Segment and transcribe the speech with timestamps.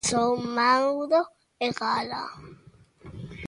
[0.09, 1.21] Son Mauro
[1.65, 2.23] e Gala.